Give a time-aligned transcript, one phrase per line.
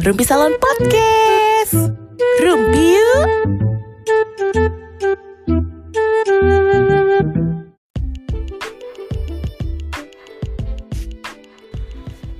[0.00, 1.92] Rumpi Salon Podcast.
[2.40, 3.28] Rumpi yuk.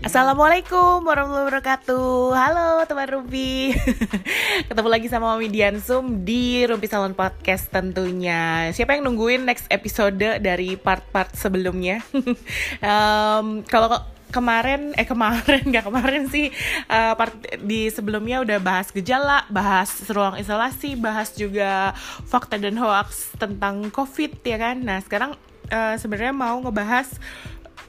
[0.01, 3.77] Assalamualaikum warahmatullahi wabarakatuh Halo teman Rumpi
[4.73, 10.19] Ketemu lagi sama Mami Diansum di Rumpi Salon Podcast tentunya Siapa yang nungguin next episode
[10.19, 12.03] dari part-part sebelumnya
[12.83, 16.49] um, Kalau kemarin eh kemarin nggak kemarin sih
[16.87, 21.93] uh, part di sebelumnya udah bahas gejala bahas ruang isolasi bahas juga
[22.27, 24.81] fakta dan hoax tentang covid ya kan?
[24.81, 25.35] Nah sekarang
[25.71, 27.11] uh, sebenarnya mau ngebahas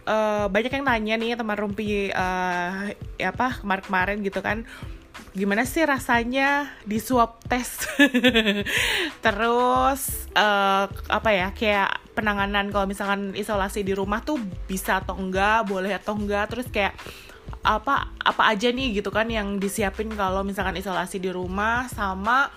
[0.10, 2.90] uh, banyak yang nanya nih teman rumpi uh,
[3.22, 4.66] ya apa kemarin-kemarin gitu kan.
[5.32, 7.88] Gimana sih rasanya di swab tes
[9.24, 15.68] terus uh, apa ya kayak penanganan kalau misalkan isolasi di rumah tuh bisa atau enggak
[15.68, 16.52] boleh atau enggak.
[16.52, 16.96] Terus kayak
[17.62, 22.50] apa apa aja nih gitu kan yang disiapin kalau misalkan isolasi di rumah sama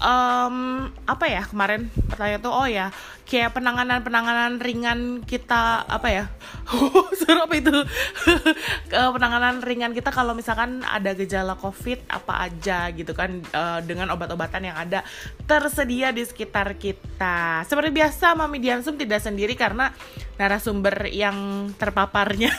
[0.00, 2.90] um, apa ya kemarin pertanyaan tuh oh ya
[3.24, 6.24] kayak penanganan penanganan ringan kita apa ya
[7.20, 7.72] suruh apa itu?
[9.16, 14.72] Penanganan ringan kita kalau misalkan ada gejala covid apa aja gitu kan uh, dengan obat-obatan
[14.72, 15.04] yang ada
[15.44, 17.64] tersedia di sekitar kita.
[17.68, 19.92] Seperti biasa Mami Diansum tidak sendiri karena
[20.40, 22.52] narasumber yang terpaparnya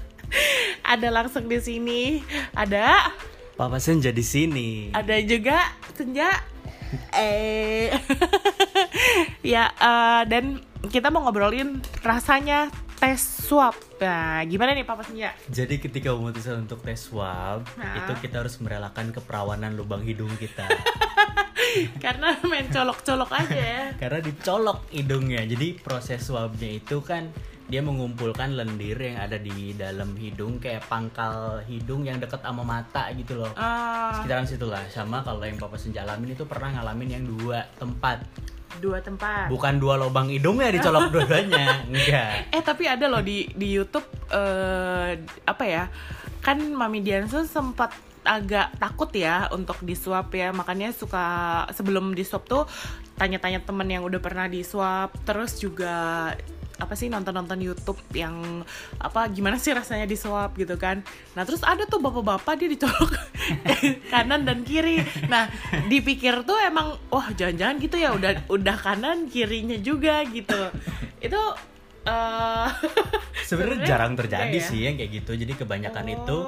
[0.94, 2.22] ada langsung di sini.
[2.54, 3.10] Ada
[3.56, 4.92] Papa Senja di sini.
[4.92, 6.28] Ada juga Senja.
[7.16, 7.88] Eh.
[9.56, 10.60] ya uh, dan
[10.92, 12.68] kita mau ngobrolin rasanya
[13.00, 13.72] tes swab.
[13.96, 15.32] Nah, gimana nih Papa Senja?
[15.48, 17.96] Jadi ketika memutuskan untuk tes swab, nah.
[17.96, 20.68] itu kita harus merelakan keperawanan lubang hidung kita.
[22.04, 23.84] Karena main colok-colok aja ya.
[24.00, 25.44] Karena dicolok hidungnya.
[25.48, 27.32] Jadi proses swabnya itu kan
[27.66, 33.10] dia mengumpulkan lendir yang ada di dalam hidung kayak pangkal hidung yang deket sama mata
[33.18, 33.50] gitu loh.
[33.58, 34.22] Uh.
[34.22, 38.22] sekitaran situlah sama kalau yang papa senja alamin itu pernah ngalamin yang dua tempat.
[38.78, 39.50] Dua tempat.
[39.50, 42.54] Bukan dua lubang hidungnya dicolok dua-duanya enggak.
[42.54, 45.10] Eh tapi ada loh di di YouTube uh,
[45.42, 45.84] apa ya
[46.46, 47.90] kan Mami Diansu sempat
[48.26, 52.66] agak takut ya untuk disuap ya makanya suka sebelum disuap tuh
[53.16, 56.34] tanya-tanya temen yang udah pernah disuap terus juga
[56.76, 58.62] apa sih nonton-nonton YouTube yang
[59.00, 61.00] apa gimana sih rasanya disuap gitu kan.
[61.32, 63.16] Nah, terus ada tuh bapak-bapak dia dicolok
[64.12, 65.00] kanan dan kiri.
[65.28, 65.48] Nah,
[65.88, 70.68] dipikir tuh emang wah jangan-jangan gitu ya udah udah kanan kirinya juga gitu.
[71.20, 71.40] Itu
[72.04, 72.68] uh,
[73.48, 74.64] sebenarnya jarang terjadi ya?
[74.64, 75.32] sih yang kayak gitu.
[75.32, 76.16] Jadi kebanyakan oh.
[76.16, 76.38] itu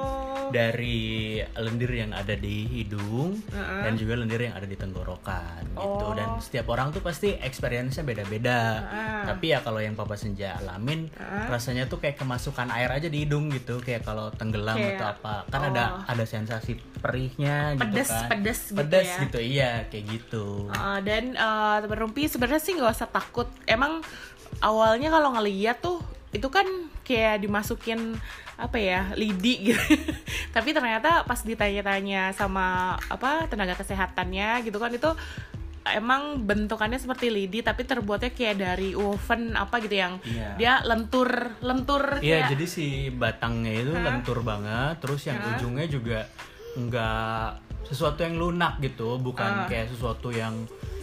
[0.49, 3.83] dari lendir yang ada di hidung uh-uh.
[3.85, 5.79] dan juga lendir yang ada di tenggorokan gitu.
[5.79, 5.87] oh.
[5.95, 9.23] gitu dan setiap orang tuh pasti experience-nya beda-beda uh-uh.
[9.33, 11.47] tapi ya kalau yang papa senja alamin uh-uh.
[11.49, 15.33] rasanya tuh kayak kemasukan air aja di hidung gitu kayak kalau tenggelam kayak, atau apa
[15.49, 15.69] kan oh.
[15.73, 19.19] ada ada sensasi perihnya pedes, gitu kan pedes gitu pedes ya.
[19.23, 24.03] gitu iya kayak gitu uh, dan uh, teman rumpi sebenarnya sih nggak usah takut emang
[24.59, 25.99] awalnya kalau ngeliat tuh
[26.29, 26.65] itu kan
[27.01, 28.17] kayak dimasukin
[28.59, 29.79] apa ya lidi gitu
[30.55, 35.09] tapi ternyata pas ditanya-tanya sama apa tenaga kesehatannya gitu kan itu
[35.95, 40.53] emang bentukannya seperti lidi tapi terbuatnya kayak dari oven apa gitu yang yeah.
[40.59, 44.03] dia lentur lentur iya yeah, jadi si batangnya itu huh?
[44.03, 45.55] lentur banget terus yang huh?
[45.55, 46.19] ujungnya juga
[46.77, 49.67] enggak sesuatu yang lunak gitu bukan uh.
[49.71, 50.53] kayak sesuatu yang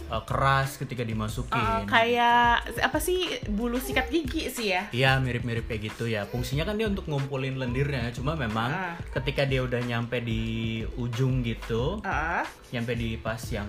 [0.09, 1.59] uh, keras ketika dimasukin.
[1.59, 4.89] Uh, kayak apa sih bulu sikat gigi sih ya?
[4.91, 6.25] Iya mirip-mirip kayak gitu ya.
[6.27, 8.09] Fungsinya kan dia untuk ngumpulin lendirnya.
[8.11, 8.95] Cuma memang uh.
[9.15, 12.45] ketika dia udah nyampe di ujung gitu, uh.
[12.71, 13.67] nyampe di pas yang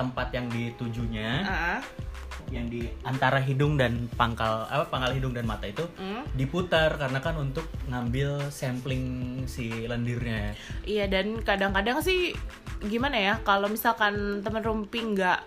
[0.00, 1.44] tempat yang ditujunya.
[1.44, 2.08] Uh
[2.50, 6.34] yang di antara hidung dan pangkal apa pangkal hidung dan mata itu mm.
[6.34, 10.58] diputar karena kan untuk ngambil sampling si lendirnya.
[10.82, 12.34] Iya dan kadang-kadang sih
[12.82, 15.40] gimana ya kalau misalkan temen rumpi nggak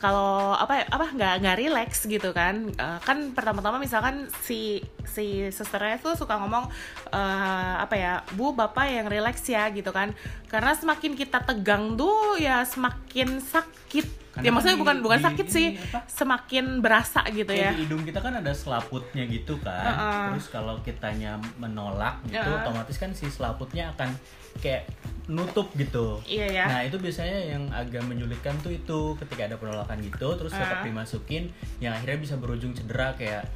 [0.00, 6.00] kalau apa apa nggak nggak relax gitu kan uh, kan pertama-tama misalkan si si susternya
[6.00, 6.72] tuh suka ngomong
[7.12, 10.16] uh, apa ya bu bapak yang relax ya gitu kan
[10.48, 15.52] karena semakin kita tegang tuh ya semakin sakit karena ya maksudnya bukan bukan sakit di,
[15.52, 16.06] sih, apa?
[16.06, 17.74] semakin berasa gitu ya.
[17.74, 19.82] Di hidung kita kan ada selaputnya gitu kan.
[19.82, 20.26] Uh -uh.
[20.30, 22.62] Terus kalau kitanya menolak gitu, uh -uh.
[22.62, 24.14] otomatis kan si selaputnya akan
[24.62, 24.86] kayak
[25.30, 26.18] nutup gitu.
[26.26, 26.64] Iya ya.
[26.66, 30.84] Nah itu biasanya yang agak menyulitkan tuh itu ketika ada penolakan gitu, terus uh tetap
[30.84, 31.48] dimasukin,
[31.80, 33.48] yang akhirnya bisa berujung cedera kayak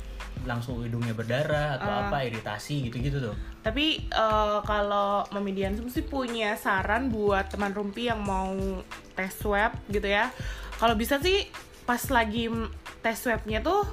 [0.49, 2.01] langsung hidungnya berdarah atau uh.
[2.09, 3.35] apa iritasi gitu-gitu tuh.
[3.61, 8.55] Tapi uh, kalau Mamidian sih punya saran buat teman rumpi yang mau
[9.15, 10.29] tes swab gitu ya
[10.79, 11.47] kalau bisa sih
[11.87, 12.51] pas lagi
[13.01, 13.87] tes swabnya tuh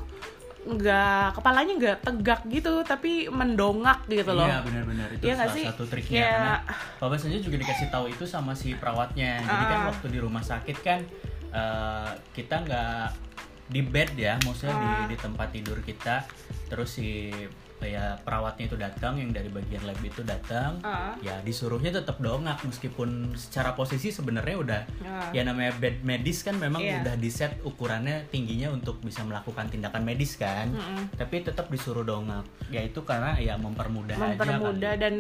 [0.64, 5.66] nggak kepalanya nggak tegak gitu tapi mendongak gitu loh iya benar-benar itu nggak salah sih?
[5.66, 6.56] satu triknya Kayak- karena
[7.02, 9.88] Bapak Senja juga dikasih tahu itu sama si perawatnya jadi kan Ah.
[9.90, 11.00] waktu di rumah sakit kan
[11.52, 13.06] eh, kita nggak
[13.68, 15.06] di bed ya maksudnya di Ah.
[15.08, 16.22] di tempat tidur kita
[16.68, 17.34] terus si
[17.84, 21.18] ya perawatnya itu datang yang dari bagian lab itu datang Ah.
[21.20, 25.30] ya disuruhnya tetap dongak meskipun secara posisi sebenarnya udah Ah.
[25.32, 27.02] ya namanya bed medis kan memang Iya.
[27.02, 31.14] udah di set ukurannya tingginya untuk bisa melakukan tindakan medis kan Mm-mm.
[31.16, 35.02] tapi tetap disuruh dongak ya itu karena ya mempermudah, aja mempermudah kali.
[35.02, 35.14] dan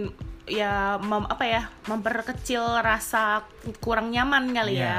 [0.43, 3.45] ya mem, apa ya memperkecil rasa
[3.77, 4.97] kurang nyaman kali ya Iya.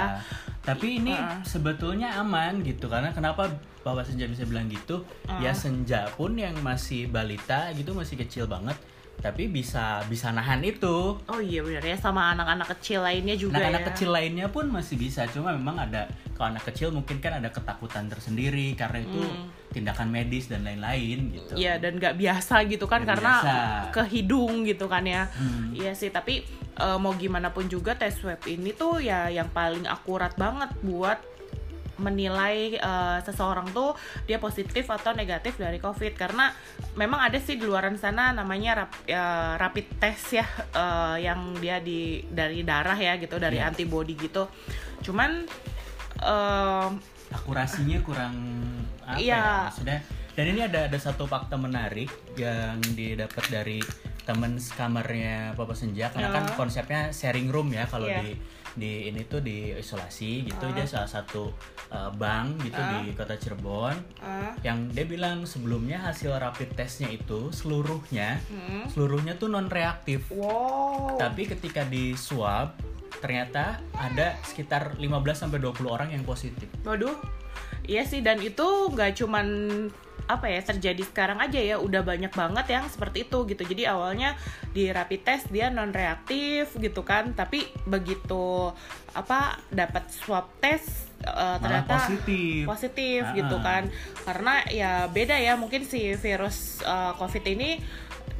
[0.62, 1.42] tapi ini Heeh.
[1.42, 3.50] sebetulnya aman gitu karena kenapa
[3.82, 5.02] Bapak Senja bisa bilang gitu
[5.42, 8.78] ya Senja pun yang masih balita gitu masih kecil banget
[9.22, 13.82] tapi bisa bisa nahan itu oh iya benar ya sama anak-anak kecil lainnya juga anak-anak
[13.82, 17.54] ya kecil lainnya pun masih bisa cuma memang ada kalau anak kecil mungkin kan ada
[17.54, 19.22] ketakutan tersendiri karena itu
[19.70, 21.54] tindakan medis dan lain-lain gitu.
[21.54, 23.54] Iya dan nggak biasa gitu kan Nggak karena biasa.
[23.94, 25.30] ke hidung gitu kan ya.
[25.32, 25.70] Hmm.
[25.70, 26.42] Iya sih tapi
[26.76, 31.22] eh, mau gimana pun juga tes swab ini tuh ya yang paling akurat banget buat
[32.00, 33.92] menilai eh, seseorang tuh
[34.24, 36.48] dia positif atau negatif dari COVID karena
[36.94, 41.78] memang ada sih di luaran sana namanya rap- ya, rapid test ya eh, yang dia
[41.78, 43.68] di dari darah ya gitu dari Iya.
[43.68, 44.48] antibody gitu.
[45.02, 45.44] Cuman
[46.20, 46.88] eh,
[47.32, 48.36] akurasinya kurang
[49.02, 49.36] apa Iya.
[49.36, 49.98] ya maksudnya
[50.32, 53.80] dan ini ada ada satu fakta menarik yang didapat dari
[54.22, 56.54] teman kamarnya Papa Senja karena kan Ya.
[56.54, 58.22] konsepnya sharing room ya kalau Iya.
[58.22, 58.38] di
[58.72, 60.72] di ini tuh di isolasi gitu Ah.
[60.72, 61.52] dia salah satu
[61.92, 63.04] uh, bank gitu Ah.
[63.04, 68.88] di kota Cirebon eh, yang dia bilang sebelumnya hasil rapid testnya itu seluruhnya hmm.
[68.88, 71.20] seluruhnya tuh non reaktif wow.
[71.20, 72.72] tapi ketika di swab
[73.20, 77.14] ternyata ada sekitar 15 sampai 20 orang yang positif Waduh,
[77.86, 79.46] iya sih dan itu nggak cuman
[80.26, 84.38] apa ya terjadi sekarang aja ya udah banyak banget yang seperti itu gitu jadi awalnya
[84.70, 88.70] di rapid test dia non reaktif gitu kan tapi begitu
[89.12, 92.62] apa dapat swab test Malah ternyata positif.
[92.66, 93.34] positif Ah.
[93.38, 93.82] gitu kan
[94.26, 97.78] karena ya beda ya mungkin si virus eh, covid ini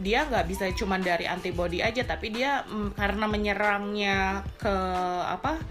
[0.02, 4.74] dia nggak bisa cuman dari antibody aja tapi dia mm, karena menyerangnya ke
[5.22, 5.62] apa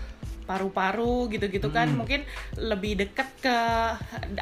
[0.52, 1.88] paru-paru gitu-gitu kan.
[1.88, 2.04] Hmm.
[2.04, 2.28] mungkin
[2.60, 3.58] lebih dekat ke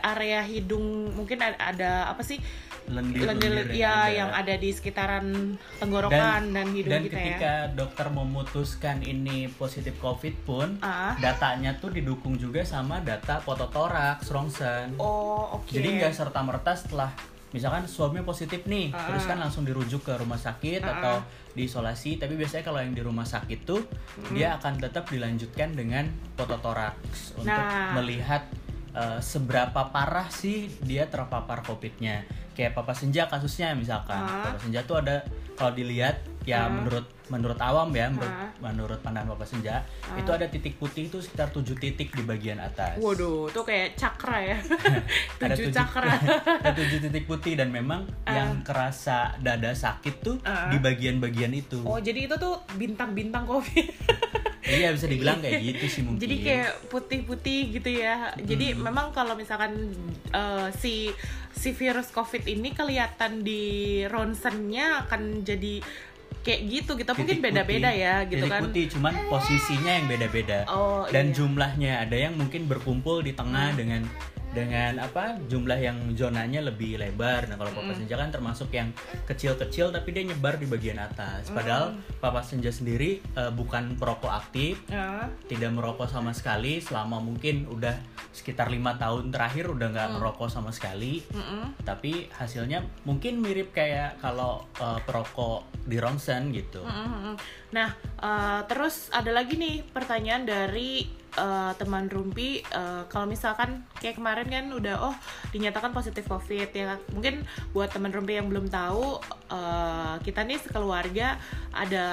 [0.01, 2.41] area hidung mungkin ada, ada apa sih?
[2.89, 8.09] Lendir, lendir ya yang ada di sekitaran tenggorokan dan, hidung dan kita ketika ya dokter
[8.09, 11.13] memutuskan ini positif covid pun Ah.
[11.21, 14.97] datanya tuh didukung juga sama data fototoraks rongsen.
[14.97, 15.69] Oh oke.
[15.69, 17.13] Jadi nggak serta merta setelah
[17.49, 19.09] misalkan swabnya positif nih Ah.
[19.09, 20.93] terus kan langsung dirujuk ke rumah sakit Ah.
[20.93, 21.15] atau
[21.51, 24.33] diisolasi tapi biasanya kalau yang di rumah sakit tuh Hmm.
[24.33, 26.05] dia akan tetap dilanjutkan dengan
[26.35, 27.93] fototoraks untuk Nah.
[27.93, 28.45] melihat
[28.89, 34.45] uh, seberapa parah sih dia terpapar covidnya kayak Papa Senja kasusnya misalkan Ah.
[34.45, 35.21] Papa Senja tuh ada
[35.53, 36.17] kalau dilihat
[36.49, 36.69] ya Ah.
[36.71, 38.49] menurut menurut awam ya menurut Ah.
[38.59, 42.97] menurut pandangan Papa Senja itu ada titik putih itu sekitar tujuh titik di bagian atas
[42.97, 44.57] Waduh, tuh kayak cakra ya.
[45.37, 46.09] ada Tujuh cakra.
[46.65, 50.67] ada tujuh titik putih dan memang yang kerasa dada sakit tuh Ah.
[50.67, 53.93] di bagian-bagian itu Oh, jadi itu tuh bintang-bintang covid.
[54.61, 58.33] iya bisa dibilang kayak gitu sih mungkin jadi kayak putih-putih gitu ya.
[58.35, 58.85] Jadi Hmm.
[58.85, 59.93] memang kalau misalkan
[60.29, 61.09] eh, si
[61.51, 63.61] si virus covid ini kelihatan di
[64.05, 65.81] ronsennya akan jadi
[66.39, 67.11] kayak gitu gitu.
[67.11, 68.61] Mungkin beda-beda ya gitu Titik kan.
[68.63, 71.35] putih cuman posisinya yang beda-beda Oh, dan iya.
[71.35, 74.07] jumlahnya ada yang mungkin berkumpul di tengah dengan
[74.49, 77.45] dengan apa jumlah yang zonanya lebih lebar.
[77.45, 78.89] Nah kalau Papa Senja kan termasuk yang
[79.29, 81.53] kecil-kecil tapi dia nyebar di bagian atas.
[81.53, 85.29] Padahal Papa Senja sendiri eh, bukan perokok aktif Ya.
[85.45, 86.81] tidak merokok sama sekali.
[86.81, 87.93] Selama mungkin udah
[88.33, 91.21] sekitar lima tahun terakhir udah nggak merokok sama sekali.
[91.29, 91.81] Mm-mm.
[91.85, 96.81] tapi hasilnya mungkin mirip kayak kalau uh, perokok di ronsen gitu.
[96.85, 97.35] Mm-mm.
[97.73, 97.89] Nah,
[98.21, 101.05] eh, terus ada lagi nih pertanyaan dari
[101.39, 102.59] eh, teman Rumpi.
[102.59, 105.15] eh, kalau misalkan kayak kemarin kan udah oh
[105.55, 106.99] dinyatakan positif COVID ya.
[107.15, 111.39] Mungkin buat teman Rumpi yang belum tahu, eh, kita nih sekeluarga
[111.71, 112.05] ada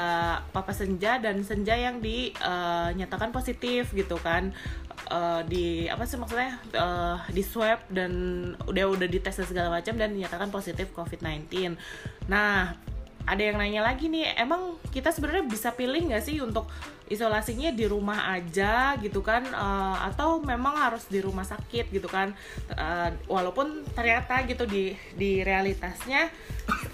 [0.55, 4.55] Papa Senja dan Senja yang dinyatakan positif gitu kan.
[5.07, 8.13] Eh, di apa sih maksudnya eh, di swab dan
[8.67, 11.79] udah udah dites segala macam dan dinyatakan positif COVID-19.
[12.27, 12.75] Nah,
[13.27, 16.71] ada yang nanya lagi nih, emang kita sebenarnya bisa pilih nggak sih untuk
[17.11, 22.31] isolasinya di rumah aja gitu kan, uh, atau memang harus di rumah sakit gitu kan?
[22.71, 26.31] Uh, walaupun ternyata gitu di di realitasnya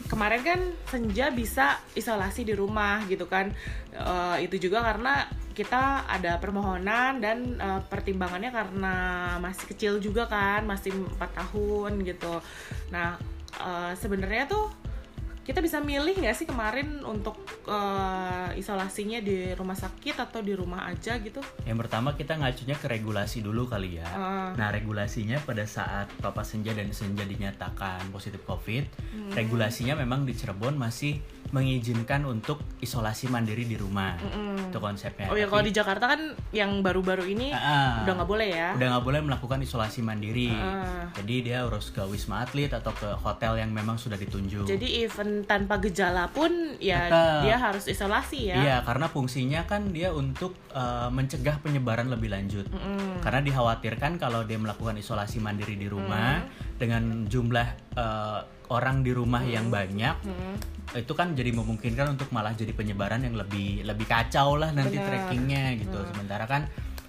[0.08, 3.52] kemarin kan senja bisa isolasi di rumah gitu kan,
[3.92, 8.94] uh, itu juga karena kita ada permohonan dan uh, pertimbangannya karena
[9.36, 12.40] masih kecil juga kan masih empat tahun gitu.
[12.88, 13.20] Nah
[13.60, 14.72] uh, sebenarnya tuh
[15.42, 17.34] kita bisa milih nggak sih kemarin untuk
[17.66, 21.42] uh, isolasinya di rumah sakit atau di rumah aja gitu?
[21.66, 24.06] Yang pertama kita ngacunya ke regulasi dulu kali ya.
[24.14, 24.50] Uh.
[24.54, 29.30] Nah regulasinya pada saat Papa Senja dan Senja dinyatakan positif COVID, hmm.
[29.34, 31.18] regulasinya memang di Cirebon masih
[31.50, 34.16] mengizinkan untuk isolasi mandiri di rumah.
[34.16, 34.70] Mm-hmm.
[34.72, 35.28] Itu konsepnya.
[35.28, 38.68] Oh ya kalau di Jakarta kan yang baru-baru ini uh, udah nggak boleh ya?
[38.78, 40.54] Udah nggak boleh melakukan isolasi mandiri.
[40.54, 41.11] Uh.
[41.18, 44.64] Jadi dia harus ke wisma atlet atau ke hotel yang memang sudah ditunjuk.
[44.64, 47.40] Jadi even tanpa gejala pun ya Tetap.
[47.44, 48.56] dia harus isolasi ya?
[48.56, 52.64] Iya karena fungsinya kan dia untuk uh, mencegah penyebaran lebih lanjut.
[52.70, 53.20] Mm-hmm.
[53.20, 56.80] Karena dikhawatirkan kalau dia melakukan isolasi mandiri di rumah mm.
[56.80, 57.68] dengan jumlah
[57.99, 58.40] uh,
[58.71, 59.52] orang di rumah hmm.
[59.52, 60.54] yang banyak hmm.
[60.99, 65.09] itu kan jadi memungkinkan untuk malah jadi penyebaran yang lebih lebih kacau lah nanti Bener.
[65.09, 66.09] trackingnya gitu hmm.
[66.14, 66.62] sementara kan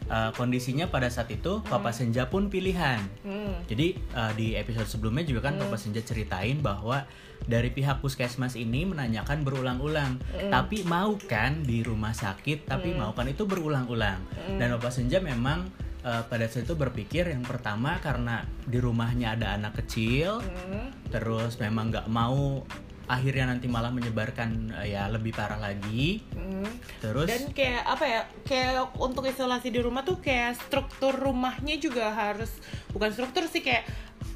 [0.10, 1.68] uh, kondisinya pada saat itu hmm.
[1.70, 3.68] Papa Senja pun pilihan hmm.
[3.70, 5.68] jadi uh, di episode sebelumnya juga kan hmm.
[5.68, 7.06] Papa Senja ceritain bahwa
[7.44, 10.48] dari pihak puskesmas ini menanyakan berulang-ulang mm.
[10.48, 12.98] tapi mau kan di rumah sakit tapi mm.
[13.04, 14.58] mau kan itu berulang-ulang mm.
[14.64, 15.68] dan Bapak Senja memang
[16.04, 21.10] uh, pada saat itu berpikir yang pertama karena di rumahnya ada anak kecil hmm.
[21.10, 22.62] terus memang nggak mau
[23.04, 27.04] akhirnya nanti malah menyebarkan uh, ya lebih parah lagi hmm.
[27.04, 32.16] terus dan kayak apa ya kayak untuk isolasi di rumah tuh kayak struktur rumahnya juga
[32.16, 32.52] harus
[32.96, 33.84] bukan struktur sih kayak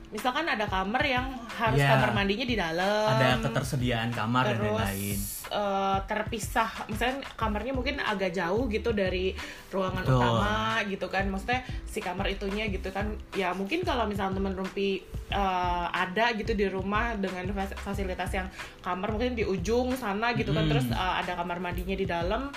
[0.07, 1.99] misalkan ada kamar yang harus yeah.
[1.99, 3.11] kamar mandinya di dalam.
[3.11, 5.17] Ada ketersediaan kamar terus, dan lain-lain.
[5.51, 6.71] uh, terpisah.
[6.87, 9.35] Misalnya kamarnya mungkin agak jauh gitu dari
[9.67, 10.15] ruangan Betul.
[10.15, 11.25] utama gitu kan.
[11.27, 13.11] Maksudnya si kamar itunya gitu kan.
[13.35, 15.03] Ya mungkin kalau misalnya teman rumpi
[15.35, 17.51] uh, ada gitu di rumah dengan
[17.83, 18.47] fasilitas yang
[18.79, 20.71] kamar mungkin di ujung sana gitu kan.
[20.71, 22.47] Terus uh, ada kamar mandinya di dalam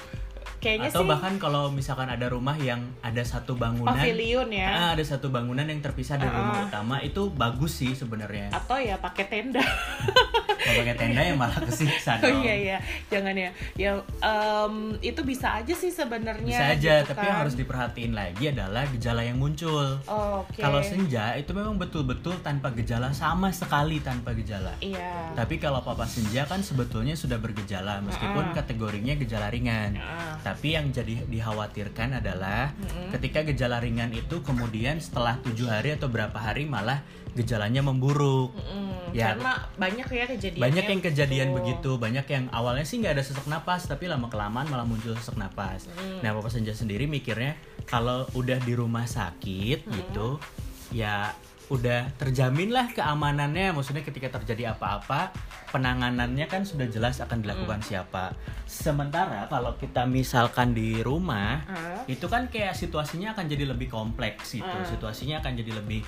[0.61, 4.69] Kayaknya atau sih, bahkan kalau misalkan ada rumah yang ada satu bangunan pavilion ya.
[4.69, 8.53] Ah, ada satu bangunan yang terpisah dari uh, rumah utama itu bagus sih sebenarnya.
[8.53, 9.65] Atau ya pakai tenda.
[10.61, 12.79] Kalau pakai tenda ya malah kesiksa oh, iya iya.
[13.09, 13.51] Jangan ya.
[13.81, 17.29] Ya um, itu bisa aja sih sebenarnya bisa aja gitu tapi kan.
[17.33, 19.97] yang harus diperhatiin lagi adalah gejala yang muncul.
[20.05, 20.61] Oh, okay.
[20.61, 24.77] kalau senja itu memang betul-betul tanpa gejala sama sekali tanpa gejala.
[24.85, 25.33] Iya.
[25.33, 29.97] Tapi kalau papa senja kan sebetulnya sudah bergejala meskipun uh, kategorinya gejala ringan.
[29.97, 33.09] Uh tapi yang jadi dikhawatirkan adalah mm-hmm.
[33.19, 37.03] ketika gejala ringan itu kemudian setelah tujuh hari atau berapa hari malah
[37.35, 38.55] gejalanya memburuk.
[38.55, 39.15] Mm-hmm.
[39.15, 40.63] Ya, Karena banyak ya kejadian.
[40.63, 41.59] Banyak yang kejadian begitu.
[41.59, 45.35] begitu, banyak yang awalnya sih nggak ada sesak napas, tapi lama kelamaan malah muncul sesak
[45.35, 45.91] napas.
[45.91, 46.23] Mm.
[46.23, 47.59] Nah, Bapak Senja sendiri mikirnya
[47.91, 49.93] kalau udah di rumah sakit mm.
[49.99, 50.39] gitu,
[50.95, 51.35] ya
[51.71, 55.31] udah terjamin lah keamanannya maksudnya ketika terjadi apa-apa
[55.71, 57.87] penanganannya kan sudah jelas akan dilakukan mm.
[57.87, 58.35] siapa
[58.67, 62.03] sementara kalau kita misalkan di rumah uh.
[62.11, 64.83] itu kan kayak situasinya akan jadi lebih kompleks gitu uh.
[64.83, 66.03] situasinya akan jadi lebih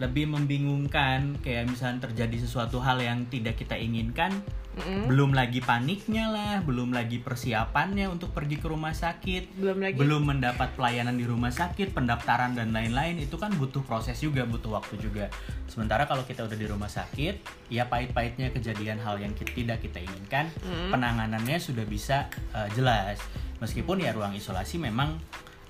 [0.00, 4.32] lebih membingungkan kayak misalnya terjadi sesuatu hal yang tidak kita inginkan
[4.74, 5.10] mm-hmm.
[5.10, 10.22] belum lagi paniknya lah belum lagi persiapannya untuk pergi ke rumah sakit belum lagi belum
[10.34, 14.98] mendapat pelayanan di rumah sakit pendaftaran dan lain-lain itu kan butuh proses juga butuh waktu
[14.98, 15.30] juga
[15.70, 17.40] sementara kalau kita udah di rumah sakit
[17.70, 20.90] ya pahit-pahitnya kejadian hal yang kita, tidak kita inginkan mm-hmm.
[20.90, 23.22] penanganannya sudah bisa uh, jelas
[23.62, 25.16] meskipun ya ruang isolasi memang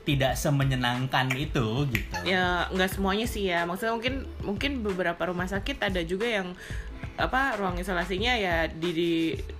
[0.04, 2.16] tidak semenyenangkan itu gitu.
[2.28, 3.64] Ya nggak semuanya sih ya.
[3.64, 6.52] Maksudnya mungkin mungkin beberapa rumah sakit ada juga yang
[7.14, 9.12] apa ruang isolasinya ya di di,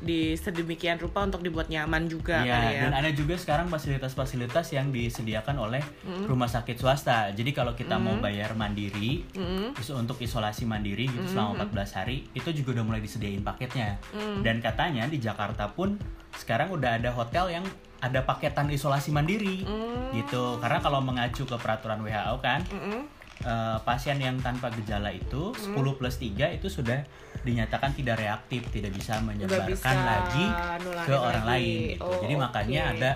[0.02, 2.82] di sedemikian rupa untuk dibuat nyaman juga ya, kali ya.
[2.90, 6.26] Dan ada juga sekarang fasilitas-fasilitas yang disediakan oleh mm.
[6.26, 7.30] rumah sakit swasta.
[7.30, 8.02] Jadi kalau kita mm.
[8.02, 9.78] mau bayar mandiri mm.
[9.94, 11.30] untuk isolasi mandiri gitu mm.
[11.30, 14.02] selama 14 hari itu juga udah mulai disediain paketnya.
[14.10, 14.42] Mm.
[14.42, 15.94] Dan katanya di Jakarta pun
[16.34, 17.64] sekarang udah ada hotel yang
[18.04, 20.12] ada paketan isolasi mandiri mm.
[20.12, 20.61] gitu.
[20.61, 25.75] Karena kalau mengacu ke peraturan WHO kan mm uh, pasien yang tanpa gejala itu hmm.
[25.75, 27.02] 10 plus 3 itu sudah
[27.42, 30.46] dinyatakan tidak reaktif, tidak bisa menyebarkan bisa lagi
[31.04, 31.50] ke orang lagi.
[31.50, 32.06] lain gitu.
[32.06, 32.94] Oh, Jadi makanya okay.
[32.96, 33.11] ada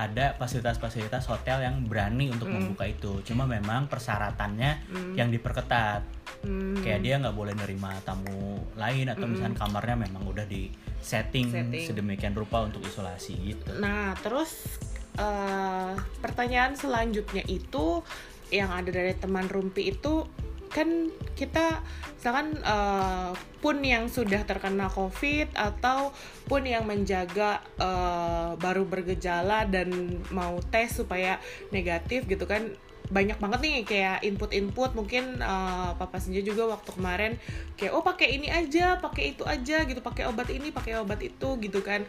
[0.00, 2.56] ada fasilitas-fasilitas hotel yang berani untuk hmm.
[2.56, 3.20] membuka itu.
[3.28, 5.14] Cuma memang persyaratannya hmm.
[5.20, 6.00] yang diperketat.
[6.40, 6.80] Hmm.
[6.80, 9.32] Kayak dia nggak boleh nerima tamu lain atau hmm.
[9.36, 10.72] misalnya kamarnya memang udah di
[11.04, 13.76] setting, setting sedemikian rupa untuk isolasi gitu.
[13.76, 14.80] Nah, terus
[15.20, 15.92] uh,
[16.24, 18.00] pertanyaan selanjutnya itu
[18.48, 20.26] yang ada dari teman Rumpi itu
[20.70, 21.82] kan kita
[22.14, 26.14] misalkan uh, pun yang sudah terkena covid atau
[26.46, 31.42] pun yang menjaga uh, baru bergejala dan mau tes supaya
[31.74, 32.70] negatif gitu kan
[33.10, 34.94] banyak banget nih kayak input-input.
[34.94, 37.32] Mungkin uh, papa senja juga waktu kemarin
[37.74, 41.58] kayak oh pakai ini aja pakai itu aja gitu pakai obat ini pakai obat itu
[41.58, 42.06] gitu kan.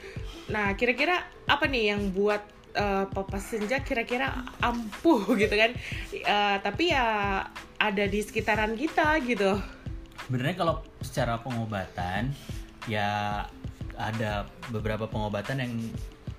[0.54, 5.72] Nah kira-kira apa nih yang buat uh, papa senja kira-kira ampuh gitu kan.
[6.26, 7.06] Uh, tapi ya
[7.78, 9.58] ada di sekitaran kita gitu.
[10.28, 12.32] Sebenarnya kalau secara pengobatan
[12.88, 13.44] ya
[14.00, 15.74] ada beberapa pengobatan yang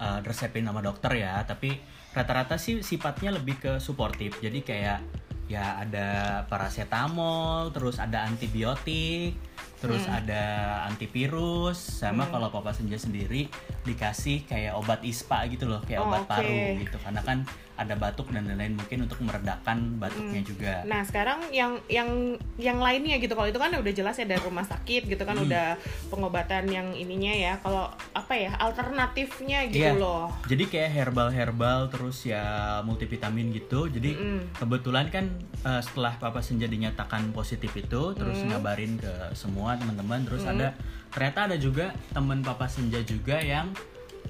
[0.00, 1.42] uh, resepin sama dokter ya.
[1.44, 1.76] Tapi
[2.12, 4.40] rata-rata sih sifatnya lebih ke suportif.
[4.40, 5.21] Jadi kayak
[5.52, 6.08] ya ada
[6.48, 9.36] paracetamol terus ada antibiotik
[9.84, 10.18] terus hmm.
[10.24, 10.42] ada
[10.88, 12.32] antivirus sama hmm.
[12.32, 13.52] kalau papa senja sendiri
[13.84, 16.30] dikasih kayak obat ispa gitu loh kayak oh, obat okay.
[16.32, 17.38] paru gitu karena kan
[17.82, 20.48] ada batuk dan lain-lain mungkin untuk meredakan batuknya hmm.
[20.48, 20.74] juga.
[20.86, 24.62] Nah sekarang yang yang yang lainnya gitu kalau itu kan udah jelas ya dari rumah
[24.62, 25.46] sakit gitu kan hmm.
[25.50, 25.66] udah
[26.08, 27.52] pengobatan yang ininya ya.
[27.60, 29.98] Kalau apa ya alternatifnya gitu yeah.
[29.98, 30.30] loh.
[30.46, 33.90] Jadi kayak herbal herbal terus ya multivitamin gitu.
[33.90, 34.62] Jadi hmm.
[34.62, 35.28] kebetulan kan
[35.66, 38.48] uh, setelah Papa Senja dinyatakan positif itu terus hmm.
[38.54, 40.52] ngabarin ke semua teman-teman terus hmm.
[40.54, 40.68] ada
[41.12, 43.68] ternyata ada juga teman Papa Senja juga yang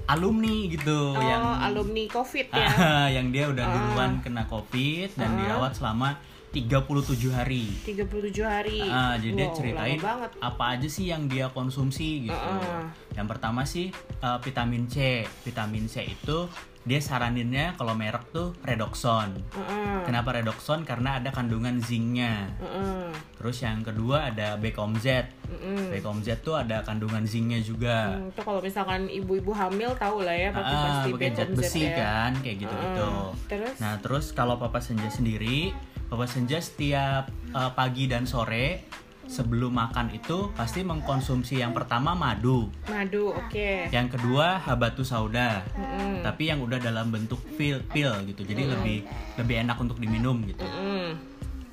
[0.07, 2.69] alumni gitu oh, yang alumni covid ya
[3.15, 3.71] yang dia udah uh.
[3.71, 5.37] duluan kena covid dan uh.
[5.39, 6.19] dirawat selama
[6.53, 7.65] 37 hari.
[7.81, 8.85] 37 hari.
[8.85, 9.99] Uh, jadi wow, dia ceritain
[10.37, 12.37] apa aja sih yang dia konsumsi gitu.
[12.37, 12.85] Uh -uh.
[13.17, 13.89] Yang pertama sih
[14.21, 15.25] uh, vitamin C.
[15.41, 16.45] Vitamin C itu
[16.83, 19.33] dia saraninnya kalau merek tuh redoxon.
[19.49, 19.97] Uh -uh.
[20.05, 20.85] Kenapa redoxon?
[20.85, 22.53] Karena ada kandungan zincnya.
[22.61, 23.03] Uh -uh.
[23.41, 25.09] Terus yang kedua ada Becomz.
[25.09, 25.25] Uh
[25.57, 25.89] -uh.
[25.89, 28.13] Becomz tuh ada kandungan zincnya juga.
[28.13, 31.97] Hmm, itu kalau misalkan ibu-ibu hamil tahu lah ya pakai uh, pasti pakai besi ya.
[31.97, 33.09] kan kayak gitu gitu.
[33.49, 33.75] Terus?
[33.81, 35.73] Nah terus kalau Papa Senja sendiri,
[36.07, 38.93] Papa Senja setiap uh, pagi dan sore
[39.27, 42.67] sebelum makan itu pasti mengkonsumsi yang pertama madu.
[42.91, 43.49] Madu, oke.
[43.49, 43.87] Okay.
[43.89, 45.63] Yang kedua habatus sauda.
[45.73, 46.21] Mm-hmm.
[46.23, 48.43] Tapi yang udah dalam bentuk pil pil gitu.
[48.43, 48.75] Jadi mm-hmm.
[48.79, 48.97] lebih
[49.39, 50.65] lebih enak untuk diminum gitu.
[50.67, 51.07] Mm-hmm.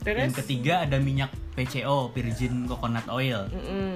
[0.01, 0.21] Terus?
[0.25, 3.51] Yang ketiga ada minyak PCO, virgin coconut oil.
[3.51, 3.93] Mm-hmm.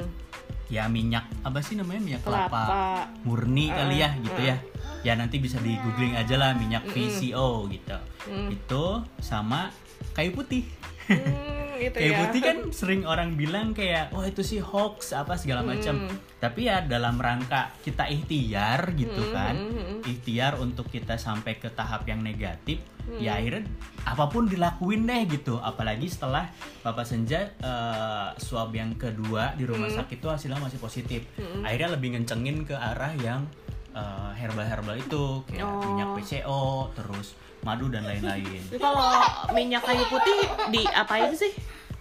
[0.72, 2.84] Ya minyak apa sih namanya minyak kelapa, kelapa
[3.22, 4.48] murni uh, kali ya gitu uh.
[4.50, 4.56] ya.
[5.04, 7.12] Ya nanti bisa di googling aja lah minyak mm-hmm.
[7.12, 7.98] VCO gitu.
[8.32, 8.48] Mm.
[8.56, 8.84] Itu
[9.20, 9.70] sama
[10.16, 10.64] kayu putih.
[11.06, 12.18] Mm gitu kayak ya.
[12.26, 16.40] putih kan sering orang bilang kayak wah oh, itu sih hoax apa segala macam hmm.
[16.40, 19.32] tapi ya dalam rangka kita ikhtiar gitu hmm.
[19.34, 19.56] kan
[20.04, 23.20] ikhtiar untuk kita sampai ke tahap yang negatif hmm.
[23.20, 23.66] ya akhirnya
[24.04, 26.48] apa pun dilakuin deh gitu apalagi setelah
[26.84, 29.98] Bapak Senja uh, swab yang kedua di rumah hmm.
[30.04, 31.64] sakit itu hasilnya masih positif hmm.
[31.64, 33.48] akhirnya lebih ngencengin ke arah yang
[33.94, 35.80] uh, herbal-herbal itu kayak oh.
[35.80, 38.60] minyak PCO terus madu dan lain-lain.
[38.76, 39.24] Kalau
[39.56, 41.54] minyak kayu putih di apain sih?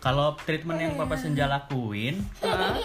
[0.04, 2.76] Kalau treatment yang Papa Senja lakuin, uh.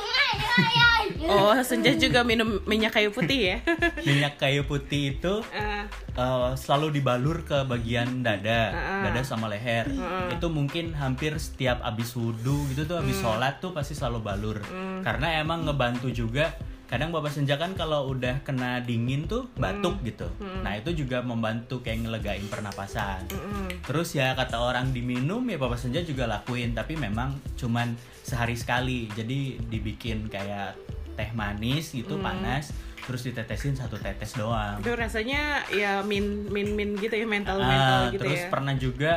[1.26, 3.56] oh Senja juga minum minyak kayu putih ya?
[4.06, 5.82] minyak kayu putih itu uh.
[6.14, 9.10] Uh, selalu dibalur ke bagian dada, uh.
[9.10, 9.90] dada sama leher.
[9.90, 10.30] Uh.
[10.30, 13.34] Itu mungkin hampir setiap abis wudhu gitu tuh, abis uh.
[13.34, 14.58] sholat tuh pasti selalu balur.
[14.70, 15.02] Uh.
[15.02, 16.54] Karena emang ngebantu juga
[16.88, 20.08] kadang bapak senja kan kalau udah kena dingin tuh batuk hmm.
[20.08, 20.64] gitu hmm.
[20.64, 23.84] nah itu juga membantu kayak ngelegain pernapasan hmm.
[23.84, 27.92] terus ya kata orang diminum ya bapak senja juga lakuin tapi memang cuman
[28.24, 30.80] sehari sekali jadi dibikin kayak
[31.12, 32.24] teh manis gitu hmm.
[32.24, 32.72] panas
[33.04, 38.00] terus ditetesin satu tetes doang itu rasanya ya min min min gitu ya mental mental
[38.08, 38.48] uh, gitu terus ya.
[38.48, 39.12] pernah juga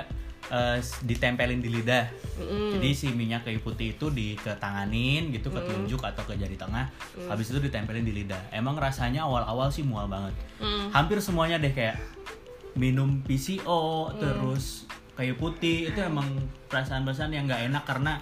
[0.52, 2.06] uh, ditempelin di lidah.
[2.38, 2.78] Mm.
[2.78, 6.92] Jadi si minyak kayu putih itu diketanganin gitu ke tunjuk atau ke jari tengah.
[7.16, 7.32] Mm.
[7.32, 8.52] Habis itu ditempelin di lidah.
[8.52, 10.36] Emang rasanya awal-awal sih mual banget.
[10.60, 10.92] Mm.
[10.92, 11.98] Hampir semuanya deh kayak
[12.76, 14.20] minum PCO mm.
[14.20, 14.86] terus
[15.16, 16.28] kayu putih itu emang
[16.72, 18.14] perasaan-perasaan yang nggak enak karena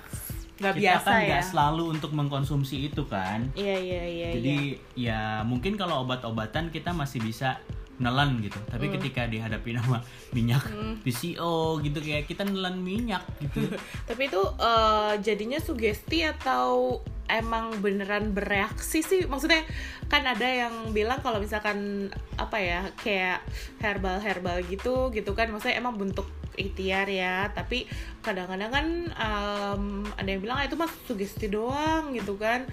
[0.59, 1.39] Gak kita biasa kan ya.
[1.39, 3.47] selalu untuk mengkonsumsi itu kan.
[3.55, 4.29] Iya iya iya.
[4.35, 4.55] Jadi
[4.99, 5.39] iya.
[5.39, 7.63] ya mungkin kalau obat-obatan kita masih bisa
[7.99, 8.57] nelan gitu.
[8.71, 8.93] Tapi hmm.
[8.97, 9.99] ketika dihadapi nama
[10.31, 10.99] minyak hmm.
[11.05, 13.67] PCO gitu kayak kita nelan minyak gitu.
[14.09, 19.27] Tapi itu uh, jadinya sugesti atau emang beneran bereaksi sih?
[19.27, 19.67] Maksudnya
[20.07, 22.09] kan ada yang bilang kalau misalkan
[22.39, 23.45] apa ya kayak
[23.83, 25.51] herbal herbal gitu gitu kan.
[25.51, 27.51] Maksudnya emang bentuk ikhtiar ya.
[27.51, 27.83] Tapi
[28.23, 29.83] kadang-kadang kan um,
[30.15, 32.63] ada yang bilang ah, itu mah sugesti doang gitu kan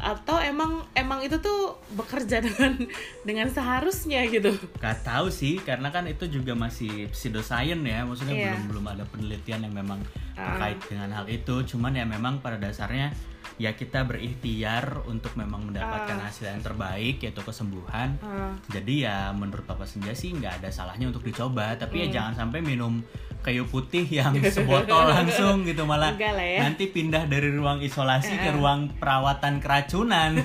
[0.00, 2.80] atau emang emang itu tuh bekerja dengan
[3.28, 8.44] dengan seharusnya gitu Gak tahu sih karena kan itu juga masih pseudoscience ya maksudnya yeah.
[8.56, 10.00] belum belum ada penelitian yang memang
[10.34, 10.56] ah.
[10.56, 10.86] terkait uh.
[10.88, 13.12] dengan hal itu cuman ya memang pada dasarnya
[13.60, 16.24] ya kita berikhtiar untuk memang mendapatkan uh.
[16.24, 18.56] hasil yang terbaik yaitu kesembuhan uh.
[18.72, 22.12] jadi ya menurut Papa Senja sih nggak ada salahnya untuk dicoba tapi ya hmm.
[22.12, 23.04] ya jangan sampai minum
[23.40, 26.64] kayu putih yang sebotol langsung gitu malah ya.
[26.64, 28.40] nanti pindah dari ruang isolasi uh.
[28.44, 30.36] ke ruang perawatan keracunan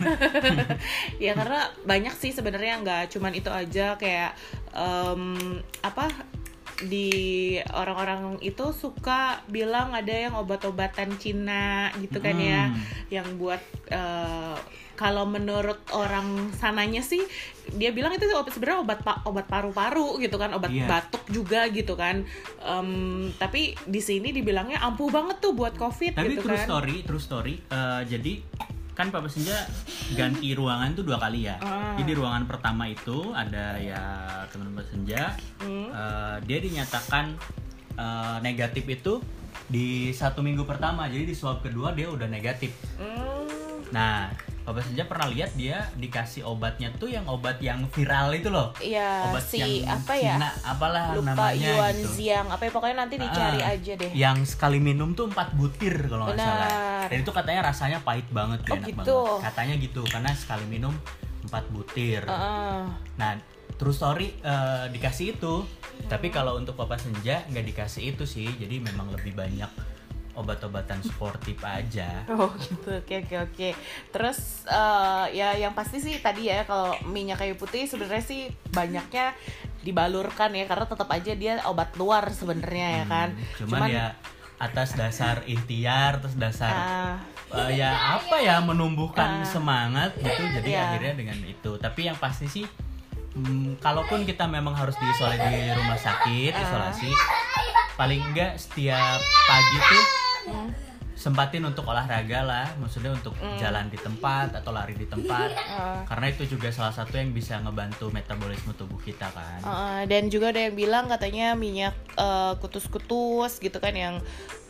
[1.24, 4.34] ya karena banyak sih sebenarnya nggak cuman itu aja kayak
[4.72, 6.08] um, apa
[6.84, 12.76] di orang-orang itu suka bilang ada yang obat-obatan Cina gitu kan ya, hmm.
[13.08, 13.64] ya yang buat
[13.96, 14.60] uh,
[14.96, 17.22] kalau menurut orang sananya sih
[17.76, 20.88] dia bilang itu obat sebenarnya obat obat paru-paru gitu kan obat yeah.
[20.88, 22.24] batuk juga gitu kan
[22.64, 26.66] um, tapi di sini dibilangnya ampuh banget tuh buat covid tapi gitu true kan.
[26.66, 28.42] story true story uh, jadi
[28.96, 29.68] kan Papa Senja
[30.16, 31.60] ganti ruangan tuh dua kali ya.
[31.60, 32.00] Ah.
[32.00, 34.02] Jadi ruangan pertama itu ada ya
[34.50, 35.92] teman Papa Senja, hmm.
[35.92, 37.36] uh, dia dinyatakan
[38.00, 39.20] uh, negatif itu
[39.68, 41.12] di satu minggu pertama.
[41.12, 42.72] Jadi di swab kedua dia udah negatif.
[42.96, 43.84] Hmm.
[43.92, 44.32] Nah
[44.66, 48.74] Bapak saja pernah lihat dia dikasih obatnya tuh yang obat yang viral itu loh.
[48.82, 49.30] Iya.
[49.30, 50.42] Obat si yang apa ya?
[50.42, 52.10] Cina, apalah Lupa namanya Yuan gitu.
[52.18, 54.12] Ziang, apa ya pokoknya nanti dicari uh, aja deh.
[54.18, 57.06] Yang sekali minum tuh empat butir kalau nggak salah.
[57.06, 58.98] Dan itu katanya rasanya pahit banget, oh, enak gitu.
[59.22, 59.46] banget.
[59.46, 60.94] Katanya gitu karena sekali minum
[61.46, 62.26] empat butir.
[62.26, 62.90] Uh.
[63.22, 63.38] Nah,
[63.78, 65.62] terus story uh, dikasih itu.
[65.62, 66.10] Hmm.
[66.10, 69.70] Tapi kalau untuk Papa Senja nggak dikasih itu sih, jadi memang lebih banyak
[70.36, 72.24] obat-obatan sportif aja.
[72.36, 73.70] Oh gitu, oke oke oke.
[74.12, 79.32] Terus uh, ya yang pasti sih tadi ya kalau minyak kayu putih sebenarnya sih banyaknya
[79.82, 83.30] dibalurkan ya karena tetap aja dia obat luar sebenarnya ya kan.
[83.32, 84.08] Hmm, cuman, cuman ya
[84.60, 87.16] atas dasar ikhtiar, atas dasar uh,
[87.56, 90.44] uh, ya apa ya menumbuhkan uh, semangat gitu.
[90.60, 90.92] Jadi yeah.
[90.92, 91.72] akhirnya dengan itu.
[91.80, 92.66] Tapi yang pasti sih
[93.36, 97.12] hmm, kalaupun kita memang harus diisolasi di rumah sakit, uh, isolasi
[97.96, 100.25] paling enggak setiap pagi tuh
[101.16, 103.56] sempatin untuk olahraga lah maksudnya untuk mm.
[103.56, 106.04] jalan di tempat atau lari di tempat uh.
[106.12, 110.52] karena itu juga salah satu yang bisa ngebantu metabolisme tubuh kita kan uh, dan juga
[110.52, 114.20] ada yang bilang katanya minyak uh, kutus-kutus gitu kan yang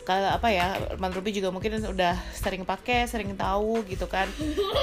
[0.06, 4.30] kalau apa ya Ruby juga mungkin udah sering pakai sering tahu gitu kan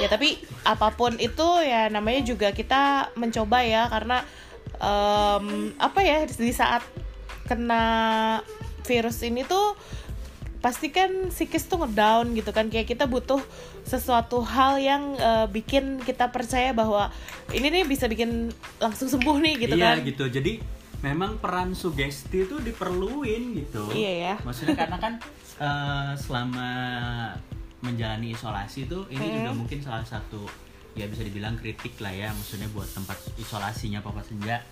[0.04, 0.36] ya tapi
[0.68, 4.20] apa pun itu ya namanya juga kita mencoba ya karena
[4.84, 6.84] um, apa ya di saat
[7.48, 7.84] kena
[8.84, 9.72] virus ini tuh
[10.64, 12.72] pasti kan psikis tuh ngedown gitu kan.
[12.72, 13.36] Kayak kita butuh
[13.84, 17.12] sesuatu hal yang uh, bikin kita percaya bahwa
[17.52, 18.48] ini nih bisa bikin
[18.80, 19.96] langsung sembuh nih gitu iya, kan.
[20.00, 20.24] iya gitu.
[20.24, 20.64] Jadi
[21.04, 23.92] memang peran sugesti itu diperluin gitu.
[23.92, 24.34] Iya ya.
[24.40, 25.20] Maksudnya karena kan
[25.60, 26.68] uh, selama
[27.84, 29.36] menjalani isolasi itu ini hmm.
[29.44, 30.48] juga mungkin salah satu
[30.96, 34.64] ya bisa dibilang kritik lah ya maksudnya buat tempat isolasinya Papa Senja.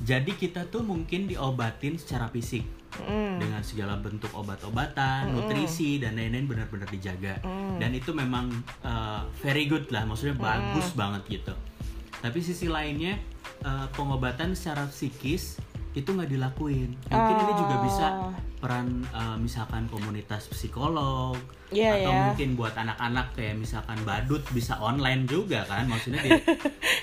[0.00, 3.38] Jadi kita tuh mungkin diobatin secara fisik mm.
[3.38, 5.34] dengan segala bentuk obat-obatan, mm.
[5.36, 7.38] nutrisi dan lain-lain benar-benar dijaga.
[7.44, 7.78] Mm.
[7.78, 8.50] Dan itu memang
[8.82, 10.42] uh, very good lah, maksudnya mm.
[10.42, 11.54] bagus banget gitu.
[12.20, 13.16] Tapi sisi lainnya
[13.64, 15.56] uh, pengobatan secara psikis
[15.94, 16.94] itu nggak dilakuin.
[17.10, 17.42] Mungkin oh.
[17.42, 18.34] ini juga bisa oh.
[18.62, 21.38] peran uh, misalkan komunitas psikolog
[21.72, 22.24] yeah, atau yeah.
[22.30, 26.42] mungkin buat anak-anak kayak misalkan badut bisa online juga kan maksudnya di, iya,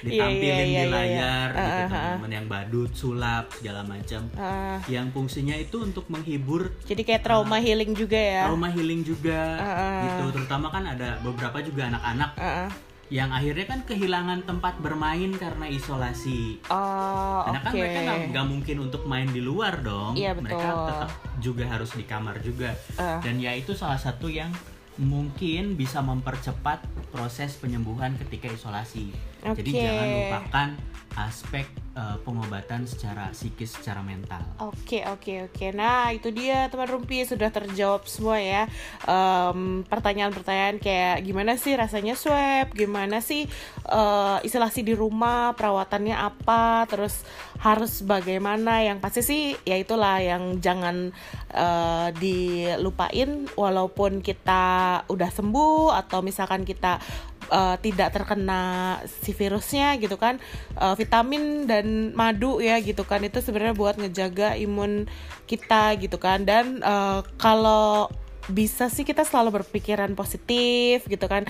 [0.04, 1.66] ditampilin yeah, yeah, yeah, di layar yeah, yeah.
[1.66, 7.02] gitu uh, teman-teman yang badut sulap segala macam uh, yang fungsinya itu untuk menghibur jadi
[7.02, 11.58] kayak trauma uh, healing juga ya trauma healing juga uh, gitu terutama kan ada beberapa
[11.64, 12.70] juga anak-anak uh,
[13.08, 16.60] yang akhirnya kan kehilangan tempat bermain karena isolasi.
[16.68, 17.68] Oh, Karena okay.
[17.72, 18.00] kan mereka
[18.36, 20.20] nggak mungkin untuk main di luar dong.
[20.20, 20.60] Iya, betul.
[20.60, 22.76] Mereka tetap juga harus di kamar juga.
[23.00, 23.24] Uh.
[23.24, 24.52] Dan ya itu salah satu yang
[25.00, 29.16] mungkin bisa mempercepat proses penyembuhan ketika isolasi.
[29.40, 29.64] Okay.
[29.64, 30.70] Jadi jangan lupakan
[31.16, 31.66] aspek
[31.98, 34.46] uh, pengobatan secara psikis, secara mental.
[34.62, 35.54] Oke, okay, oke, okay, oke.
[35.58, 35.70] Okay.
[35.74, 38.70] Nah, itu dia teman Rumpi sudah terjawab semua ya.
[39.10, 43.50] Um, pertanyaan-pertanyaan kayak gimana sih rasanya swab, gimana sih
[43.90, 47.26] uh, isolasi di rumah, perawatannya apa, terus
[47.58, 48.86] harus bagaimana.
[48.86, 51.10] Yang pasti sih ya itulah yang jangan
[51.58, 57.02] uh, dilupain walaupun kita udah sembuh atau misalkan kita
[57.50, 60.40] uh, tidak terkena si virusnya gitu kan.
[60.76, 63.24] Uh, vitamin dan madu ya gitu kan.
[63.24, 65.08] Itu sebenarnya buat ngejaga imun
[65.50, 66.44] kita gitu kan.
[66.44, 68.12] Dan uh, kalau
[68.48, 71.44] bisa sih kita selalu berpikiran positif gitu kan.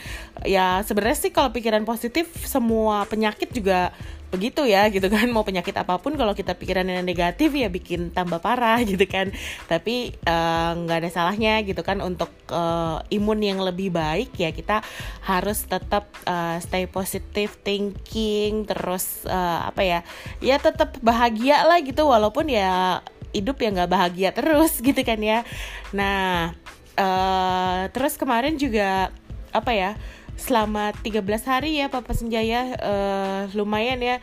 [0.43, 3.93] Ya sebenarnya sih kalau pikiran positif semua penyakit juga
[4.27, 5.29] begitu ya gitu kan.
[5.29, 9.29] Mau penyakit apa pun kalau kita pikirannya negatif ya bikin tambah parah gitu kan.
[9.69, 12.01] Tapi eh, nggak uh, ada salahnya gitu kan.
[12.01, 14.81] Untuk uh, imun yang lebih baik ya kita
[15.25, 19.99] harus tetap uh, stay positive thinking terus uh, apa ya
[20.41, 22.09] ya tetap bahagia lah gitu.
[22.09, 23.05] Walaupun ya
[23.35, 25.45] hidup ya nggak bahagia terus gitu kan ya.
[25.93, 26.57] Nah
[26.97, 29.13] uh, terus kemarin juga
[29.53, 29.91] apa ya
[30.37, 34.17] selama 13 hari ya Papa Senjaya uh, lumayan ya.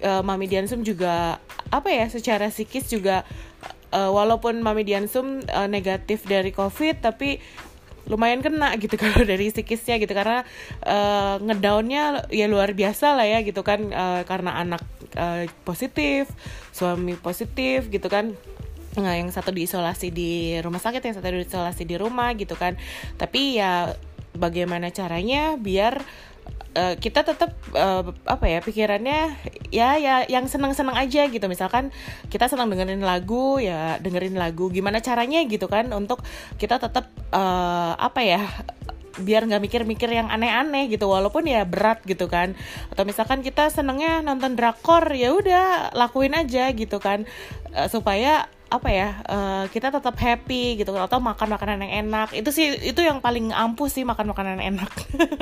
[0.00, 1.36] Uh, Mami Diansum juga
[1.68, 3.20] apa ya secara psikis juga
[3.92, 7.36] uh, walaupun Mami Diansum uh, negatif dari COVID tapi
[8.08, 10.14] lumayan kena gitu kalau dari psikisnya gitu.
[10.16, 10.46] Karena
[10.86, 14.82] uh, ngedownnya ya luar biasa lah ya gitu kan uh, karena anak
[15.18, 16.30] uh, positif
[16.72, 18.32] suami positif gitu kan
[18.98, 22.74] yang satu diisolasi di rumah sakit yang satu diisolasi di rumah gitu kan.
[23.14, 23.94] Tapi ya
[24.34, 26.02] bagaimana caranya biar
[26.74, 29.38] uh, kita tetap uh, apa ya pikirannya
[29.70, 31.46] ya ya yang senang-senang aja gitu.
[31.46, 31.94] Misalkan
[32.34, 34.74] kita senang dengerin lagu ya dengerin lagu.
[34.74, 36.26] Gimana caranya gitu kan untuk
[36.58, 38.42] kita tetap uh, apa ya
[39.20, 41.06] biar nggak mikir-mikir yang aneh-aneh gitu.
[41.06, 42.58] Walaupun ya berat gitu kan.
[42.90, 47.22] Atau misalkan kita senengnya nonton drakor ya udah lakuin aja gitu kan.
[47.86, 52.70] Supaya apa ya uh, kita tetap happy gitu atau makan makanan yang enak itu sih
[52.86, 54.92] itu yang paling ampuh sih makan makanan enak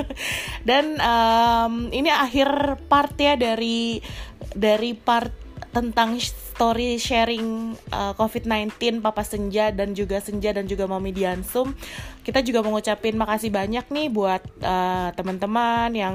[0.69, 4.01] dan um, ini akhir part ya dari
[4.57, 11.13] dari part tentang story sharing uh, COVID-19 Papa Senja dan juga Senja dan juga Mami
[11.13, 11.77] Diansum.
[12.25, 16.15] Kita juga mengucapin makasih banyak nih buat uh, teman-teman yang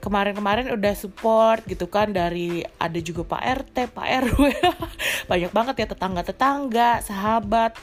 [0.00, 4.42] kemarin-kemarin udah support gitu kan dari ada juga Pak RT, Pak RW.
[5.30, 7.74] Banyak banget ya tetangga-tetangga, sahabat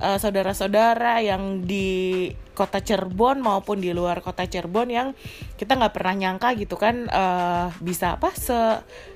[0.00, 5.08] uh, saudara-saudara yang di kota Cirebon maupun di luar kota Cirebon yang
[5.56, 8.58] kita nggak pernah nyangka gitu kan uh, bisa apa se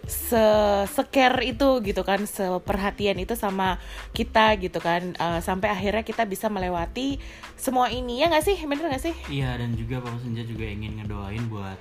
[0.08, 0.44] se
[0.88, 3.76] seker itu gitu kan seperhatian itu sama
[4.16, 7.20] kita gitu kan uh, sampai akhirnya kita bisa melewati
[7.56, 8.20] semua ini.
[8.20, 8.56] Ya nggak sih?
[8.64, 9.14] Bener nggak sih?
[9.28, 11.76] Iya dan juga Papa Senja juga ingin ngedoain buat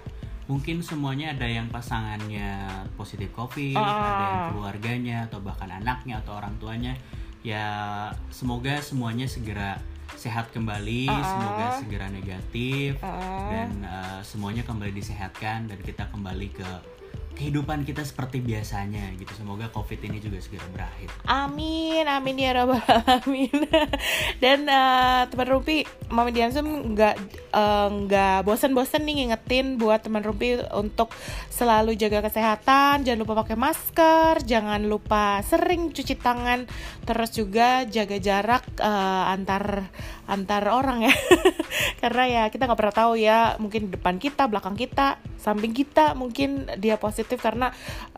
[0.45, 3.83] mungkin semuanya ada yang pasangannya positif covid, uh.
[3.83, 6.93] ada yang keluarganya atau bahkan anaknya atau orang tuanya
[7.43, 9.75] ya semoga semuanya segera
[10.15, 13.49] sehat kembali, uh semoga segera negatif -uh.
[13.51, 16.69] dan uh, semuanya kembali disehatkan dan kita kembali ke
[17.33, 19.33] kehidupan kita seperti biasanya gitu.
[19.33, 21.09] Semoga COVID ini juga segera berakhir.
[21.25, 23.57] Amin, amin ya robbal alamin.
[24.43, 27.15] Dan uh, teman Rumpi, Mama Diansum nggak
[27.51, 31.09] uh, nggak bosan-bosan nih ngingetin buat teman Rumpi untuk
[31.49, 36.69] selalu jaga kesehatan, jangan lupa pakai masker, jangan lupa sering cuci tangan,
[37.03, 39.89] terus juga jaga jarak uh, antar
[40.29, 41.13] antar orang ya.
[42.01, 46.69] Karena ya kita nggak pernah tahu ya, mungkin depan kita, belakang kita, samping kita mungkin
[46.77, 47.71] dia positif positif karena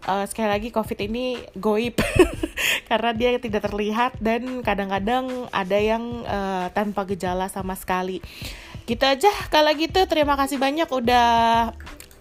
[0.09, 2.01] uh, sekali lagi covid ini goib.
[2.89, 8.17] Karena dia tidak terlihat dan kadang-kadang ada yang uh, tanpa gejala sama sekali.
[8.89, 11.73] Gitu aja kalau gitu terima kasih banyak udah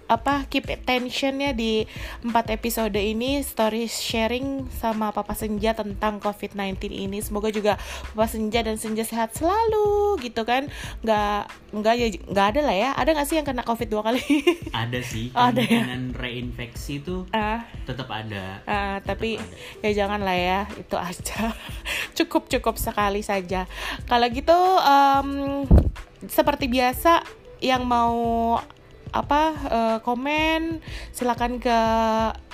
[0.04, 1.88] apa keep attentionnya di
[2.20, 7.18] empat episode ini story sharing sama Papa Senja tentang COVID-19 ini.
[7.24, 7.80] Semoga juga
[8.12, 10.68] Papa Senja dan Senja sehat selalu gitu kan.
[11.00, 12.90] Nggak nggak ya nggak ada lah ya.
[12.92, 14.22] Ada nggak sih yang kena COVID dua kali?
[14.84, 15.32] Ada sih.
[15.32, 15.86] Oh, ada ya?
[16.12, 18.60] reinfeksi tuh uh, tetap ada.
[18.66, 19.86] Uh, tetap tapi ada.
[19.86, 21.54] ya jangan lah ya itu aja.
[22.18, 23.64] Cukup cukup sekali saja.
[24.04, 25.64] Kalau gitu um,
[26.28, 27.24] seperti biasa
[27.64, 28.58] yang mau
[29.14, 30.82] apa uh, komen
[31.14, 31.78] silakan ke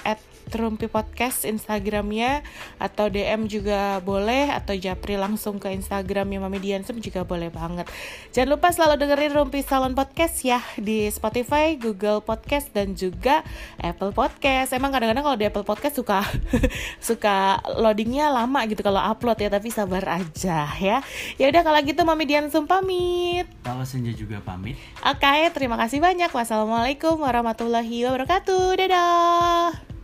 [0.05, 2.43] at Terumpi Podcast Instagramnya
[2.83, 7.87] atau DM juga boleh atau japri langsung ke Instagramnya Mami Diansum juga boleh banget.
[8.35, 13.47] Jangan lupa selalu dengerin Rumpi Salon Podcast ya di Spotify, Google Podcast dan juga
[13.79, 14.75] Apple Podcast.
[14.75, 16.27] Emang kadang-kadang kalau di Apple Podcast suka
[17.09, 20.99] suka loadingnya lama gitu kalau upload ya tapi sabar aja ya.
[21.39, 23.47] Ya udah kalau gitu Mami Diansum pamit.
[23.63, 24.75] Kalau Senja juga pamit.
[25.07, 26.33] Oke, okay, terima kasih banyak.
[26.35, 28.75] Wassalamualaikum warahmatullahi wabarakatuh.
[28.75, 30.00] Dadah.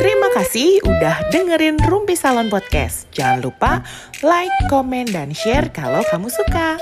[0.00, 3.06] Terima kasih udah dengerin Rumpi Salon Podcast.
[3.14, 3.84] Jangan lupa
[4.24, 6.80] like, komen, dan share kalau kamu suka.